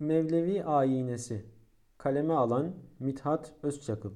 Mevlevi 0.00 0.64
Ayinesi 0.64 1.44
Kaleme 1.98 2.34
alan 2.34 2.72
Mithat 2.98 3.52
Özçakıl 3.62 4.10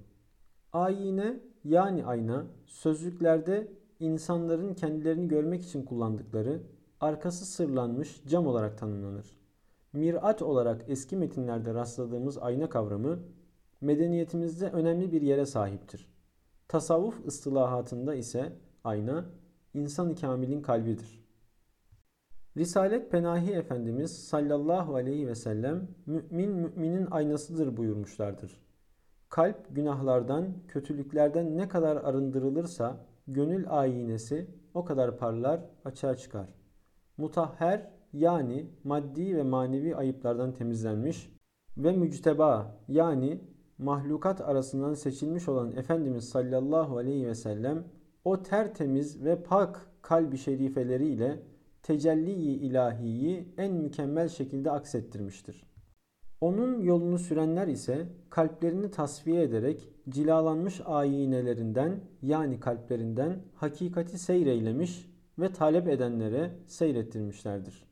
Ayine 0.72 1.41
yani 1.64 2.04
ayna 2.04 2.46
sözlüklerde 2.67 3.72
insanların 4.00 4.75
kendilerini 4.75 5.28
görmek 5.28 5.62
için 5.62 5.84
kullandıkları 5.84 6.62
arkası 7.00 7.47
sırlanmış 7.47 8.23
cam 8.27 8.46
olarak 8.46 8.79
tanımlanır. 8.79 9.39
Mirat 9.93 10.43
olarak 10.43 10.84
eski 10.89 11.16
metinlerde 11.16 11.74
rastladığımız 11.74 12.38
ayna 12.38 12.68
kavramı 12.68 13.18
medeniyetimizde 13.80 14.70
önemli 14.70 15.12
bir 15.12 15.22
yere 15.22 15.46
sahiptir. 15.46 16.08
Tasavvuf 16.68 17.26
ıstılahatında 17.26 18.14
ise 18.14 18.52
ayna 18.84 19.24
insan-ı 19.74 20.14
kamilin 20.14 20.62
kalbidir. 20.62 21.23
Risalet 22.57 23.11
Penahi 23.11 23.52
Efendimiz 23.52 24.25
sallallahu 24.25 24.95
aleyhi 24.95 25.29
ve 25.29 25.34
sellem 25.34 25.89
mümin 26.07 26.50
müminin 26.50 27.07
aynasıdır 27.11 27.76
buyurmuşlardır. 27.76 28.61
Kalp 29.29 29.76
günahlardan, 29.76 30.49
kötülüklerden 30.68 31.59
ne 31.59 31.68
kadar 31.68 31.96
arındırılırsa 31.96 33.07
gönül 33.29 33.65
ayinesi 33.69 34.51
o 34.75 34.85
kadar 34.85 35.19
parlar, 35.19 35.61
açığa 35.85 36.17
çıkar. 36.17 36.48
Mutahher 37.17 37.91
yani 38.12 38.67
maddi 38.84 39.37
ve 39.37 39.43
manevi 39.43 39.97
ayıplardan 39.97 40.53
temizlenmiş 40.53 41.31
ve 41.77 41.93
mücteba 41.93 42.81
yani 42.89 43.41
mahlukat 43.79 44.41
arasından 44.41 44.95
seçilmiş 44.95 45.48
olan 45.48 45.73
Efendimiz 45.73 46.29
sallallahu 46.29 46.97
aleyhi 46.97 47.27
ve 47.27 47.34
sellem 47.34 47.84
o 48.25 48.43
tertemiz 48.43 49.25
ve 49.25 49.43
pak 49.43 49.87
kalbi 50.03 50.39
şerifeleriyle 50.39 51.43
tecelli-i 51.84 52.52
ilahiyi 52.52 53.48
en 53.59 53.73
mükemmel 53.73 54.29
şekilde 54.29 54.70
aksettirmiştir. 54.70 55.66
Onun 56.41 56.80
yolunu 56.80 57.19
sürenler 57.19 57.69
ise 57.69 58.09
kalplerini 58.30 58.91
tasfiye 58.91 59.42
ederek 59.42 59.89
cilalanmış 60.09 60.81
ayinelerinden 60.84 62.00
yani 62.22 62.61
kalplerinden 62.61 63.42
hakikati 63.55 64.19
seyreylemiş 64.19 65.11
ve 65.39 65.53
talep 65.53 65.89
edenlere 65.89 66.50
seyrettirmişlerdir. 66.67 67.84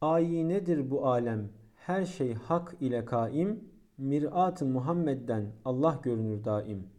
Ayinedir 0.00 0.90
bu 0.90 1.06
alem, 1.06 1.48
her 1.74 2.04
şey 2.04 2.34
hak 2.34 2.76
ile 2.80 3.04
kaim, 3.04 3.64
mirat-ı 3.98 4.66
Muhammed'den 4.66 5.52
Allah 5.64 6.00
görünür 6.02 6.44
daim.'' 6.44 6.95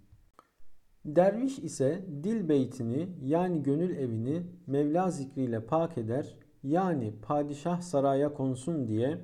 Derviş 1.07 1.59
ise 1.59 2.05
dil 2.23 2.49
beytini 2.49 3.09
yani 3.23 3.63
gönül 3.63 3.97
evini 3.97 4.43
Mevla 4.67 5.11
zikriyle 5.11 5.65
pak 5.65 5.97
eder 5.97 6.35
yani 6.63 7.13
padişah 7.21 7.81
saraya 7.81 8.33
konsun 8.33 8.87
diye 8.87 9.17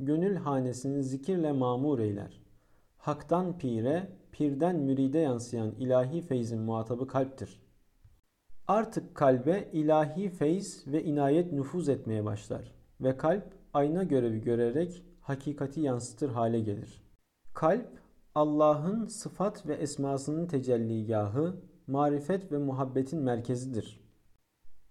gönül 0.00 0.36
hanesini 0.36 1.02
zikirle 1.04 1.52
mamur 1.52 1.98
eyler. 1.98 2.42
Hak'tan 2.96 3.58
pire, 3.58 4.08
pirden 4.32 4.76
müride 4.76 5.18
yansıyan 5.18 5.70
ilahi 5.70 6.22
feyzin 6.22 6.60
muhatabı 6.60 7.06
kalptir. 7.06 7.62
Artık 8.68 9.14
kalbe 9.14 9.68
ilahi 9.72 10.28
feyz 10.28 10.86
ve 10.86 11.04
inayet 11.04 11.52
nüfuz 11.52 11.88
etmeye 11.88 12.24
başlar 12.24 12.74
ve 13.00 13.16
kalp 13.16 13.44
ayna 13.74 14.02
görevi 14.04 14.40
görerek 14.40 15.02
hakikati 15.20 15.80
yansıtır 15.80 16.30
hale 16.30 16.60
gelir. 16.60 17.02
Kalp 17.54 18.05
Allah'ın 18.36 19.06
sıfat 19.06 19.66
ve 19.66 19.74
esmasının 19.74 20.46
tecelligahı, 20.46 21.56
marifet 21.86 22.52
ve 22.52 22.58
muhabbetin 22.58 23.20
merkezidir. 23.20 24.00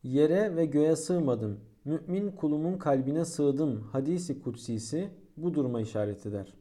Yere 0.04 0.56
ve 0.56 0.66
göğe 0.66 0.96
sığmadım, 0.96 1.60
mümin 1.86 2.32
kulumun 2.32 2.78
kalbine 2.78 3.26
sığdım 3.26 3.82
hadisi 3.82 4.42
kutsisi 4.42 5.10
bu 5.38 5.54
duruma 5.54 5.82
işaret 5.82 6.26
eder. 6.26 6.54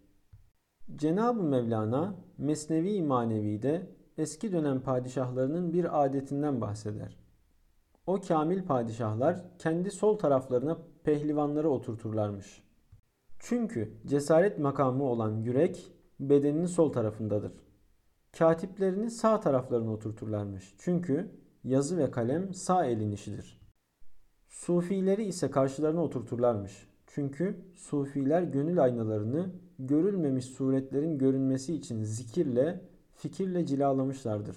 Cenab-ı 0.97 1.43
Mevlana 1.43 2.17
Mesnevi 2.39 3.03
Manevi'de 3.03 3.87
eski 4.19 4.53
dönem 4.53 4.81
padişahlarının 4.81 5.73
bir 5.73 6.05
adetinden 6.05 6.61
bahseder. 6.61 7.19
O 8.07 8.21
kamil 8.21 8.63
padişahlar 8.65 9.45
kendi 9.59 9.91
sol 9.91 10.19
taraflarına 10.19 10.79
pehlivanları 11.05 11.71
oturturlarmış. 11.71 12.63
Çünkü 13.39 13.93
cesaret 14.07 14.59
makamı 14.59 15.05
olan 15.05 15.37
yürek 15.37 15.95
bedeninin 16.31 16.67
sol 16.67 16.93
tarafındadır. 16.93 17.53
Katiplerini 18.39 19.11
sağ 19.11 19.41
taraflarına 19.41 19.93
oturturlarmış. 19.93 20.75
Çünkü 20.79 21.31
yazı 21.65 21.99
ve 21.99 22.11
kalem 22.11 22.55
sağ 22.55 22.87
elin 22.87 23.13
işidir. 23.13 23.61
Sufileri 24.49 25.25
ise 25.25 25.51
karşılarına 25.51 26.03
oturturlarmış. 26.03 26.89
Çünkü 27.07 27.57
sufiler 27.77 28.43
gönül 28.43 28.83
aynalarını 28.83 29.51
görülmemiş 29.79 30.45
suretlerin 30.45 31.19
görünmesi 31.19 31.75
için 31.75 32.03
zikirle, 32.03 32.81
fikirle 33.15 33.67
cilalamışlardır. 33.67 34.57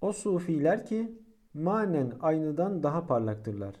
O 0.00 0.12
sufiler 0.12 0.86
ki 0.86 1.18
manen 1.54 2.12
aynadan 2.20 2.82
daha 2.82 3.06
parlaktırlar. 3.06 3.74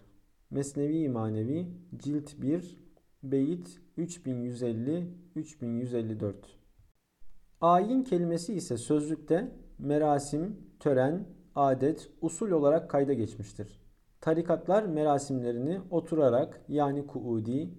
Mesnevi 0.50 1.08
Manevi 1.08 1.68
Cilt 1.96 2.42
1 2.42 2.78
Beyit 3.22 3.80
3150-3154 3.98 6.34
Ayin 7.60 8.04
kelimesi 8.04 8.54
ise 8.54 8.76
sözlükte 8.76 9.52
merasim, 9.78 10.56
tören, 10.80 11.26
adet, 11.54 12.10
usul 12.20 12.50
olarak 12.50 12.90
kayda 12.90 13.12
geçmiştir. 13.12 13.80
Tarikatlar 14.20 14.82
merasimlerini 14.82 15.80
oturarak 15.90 16.60
yani 16.68 17.06
kuudi, 17.06 17.70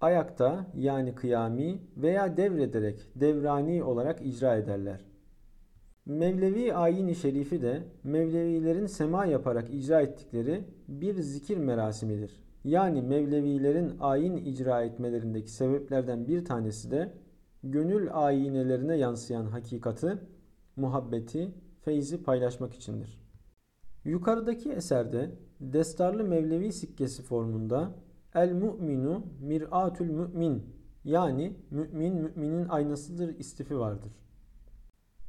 ayakta 0.00 0.66
yani 0.76 1.14
kıyami 1.14 1.82
veya 1.96 2.36
devrederek 2.36 3.10
devrani 3.14 3.84
olarak 3.84 4.26
icra 4.26 4.56
ederler. 4.56 5.00
Mevlevi 6.06 6.74
ayin-i 6.74 7.14
şerifi 7.14 7.62
de 7.62 7.82
Mevlevilerin 8.02 8.86
sema 8.86 9.26
yaparak 9.26 9.74
icra 9.74 10.00
ettikleri 10.00 10.64
bir 10.88 11.14
zikir 11.14 11.56
merasimidir. 11.56 12.44
Yani 12.64 13.02
Mevlevilerin 13.02 13.92
ayin 14.00 14.36
icra 14.36 14.82
etmelerindeki 14.82 15.50
sebeplerden 15.50 16.28
bir 16.28 16.44
tanesi 16.44 16.90
de 16.90 17.12
gönül 17.64 18.08
ayinelerine 18.12 18.96
yansıyan 18.96 19.46
hakikati, 19.46 20.18
muhabbeti, 20.76 21.54
feyzi 21.80 22.22
paylaşmak 22.22 22.74
içindir. 22.74 23.24
Yukarıdaki 24.04 24.72
eserde 24.72 25.30
destarlı 25.60 26.24
Mevlevi 26.24 26.72
sikkesi 26.72 27.22
formunda 27.22 27.94
El 28.34 28.52
mu'minu 28.52 29.26
mir'atül 29.40 30.10
mü'min 30.10 30.74
yani 31.04 31.56
mü'min 31.70 32.14
müminin 32.14 32.68
aynasıdır 32.68 33.38
istifi 33.38 33.78
vardır. 33.78 34.12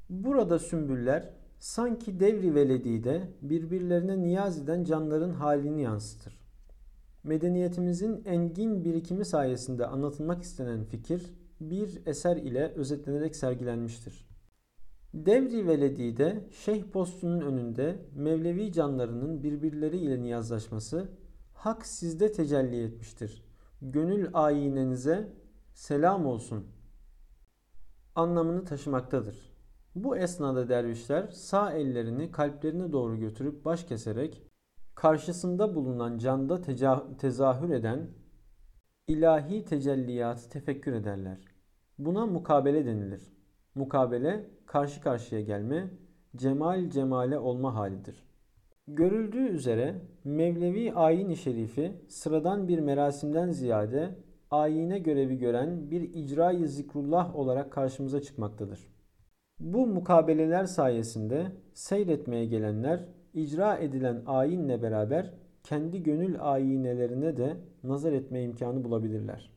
Burada 0.09 0.59
sümbüller 0.59 1.29
sanki 1.59 2.19
devri 2.19 2.55
veledide 2.55 3.29
birbirlerine 3.41 4.21
niyaz 4.21 4.59
eden 4.59 4.83
canların 4.83 5.33
halini 5.33 5.81
yansıtır. 5.81 6.39
Medeniyetimizin 7.23 8.21
engin 8.25 8.85
birikimi 8.85 9.25
sayesinde 9.25 9.85
anlatılmak 9.87 10.43
istenen 10.43 10.83
fikir 10.83 11.33
bir 11.69 12.01
eser 12.05 12.37
ile 12.37 12.73
özetlenerek 12.75 13.35
sergilenmiştir. 13.35 14.27
Devri 15.13 15.67
Veledi'de 15.67 16.49
Şeyh 16.51 16.83
postunun 16.83 17.41
önünde 17.41 18.05
Mevlevi 18.15 18.71
canlarının 18.71 19.43
birbirleriyle 19.43 20.21
niyazlaşması 20.21 21.09
hak 21.53 21.85
sizde 21.85 22.31
tecelli 22.31 22.83
etmiştir. 22.83 23.43
Gönül 23.81 24.29
ayinenize 24.33 25.33
selam 25.73 26.25
olsun 26.25 26.65
anlamını 28.15 28.65
taşımaktadır. 28.65 29.55
Bu 29.95 30.17
esnada 30.17 30.69
dervişler 30.69 31.27
sağ 31.27 31.71
ellerini 31.73 32.31
kalplerine 32.31 32.91
doğru 32.91 33.19
götürüp 33.19 33.65
baş 33.65 33.83
keserek 33.83 34.43
karşısında 34.95 35.75
bulunan 35.75 36.17
canda 36.17 36.61
tezahür 37.17 37.69
eden 37.69 38.09
ilahi 39.07 39.65
tecelliyatı 39.65 40.49
tefekkür 40.49 40.93
ederler. 40.93 41.54
Buna 41.99 42.25
mukabele 42.25 42.85
denilir. 42.85 43.21
Mukabele 43.75 44.45
karşı 44.65 45.01
karşıya 45.01 45.41
gelme, 45.41 45.89
cemal 46.35 46.89
cemale 46.89 47.39
olma 47.39 47.75
halidir. 47.75 48.23
Görüldüğü 48.87 49.47
üzere 49.47 50.01
Mevlevi 50.23 50.93
ayin-i 50.93 51.37
şerifi 51.37 51.91
sıradan 52.07 52.67
bir 52.67 52.79
merasimden 52.79 53.51
ziyade 53.51 54.15
ayine 54.51 54.99
görevi 54.99 55.37
gören 55.37 55.91
bir 55.91 56.01
icra-i 56.01 56.67
zikrullah 56.67 57.35
olarak 57.35 57.71
karşımıza 57.71 58.21
çıkmaktadır. 58.21 58.87
Bu 59.59 59.87
mukabeleler 59.87 60.65
sayesinde 60.65 61.51
seyretmeye 61.73 62.45
gelenler 62.45 63.05
icra 63.33 63.77
edilen 63.77 64.23
ayinle 64.25 64.81
beraber 64.81 65.33
kendi 65.63 66.03
gönül 66.03 66.35
ayinelerine 66.39 67.37
de 67.37 67.57
nazar 67.83 68.13
etme 68.13 68.43
imkanı 68.43 68.83
bulabilirler. 68.83 69.54